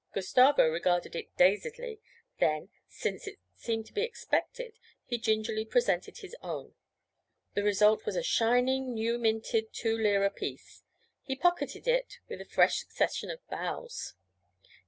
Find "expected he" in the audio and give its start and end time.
4.01-5.19